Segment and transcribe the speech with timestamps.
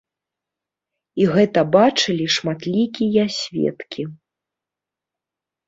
[1.21, 4.03] І гэта бачылі шматлікія сведкі.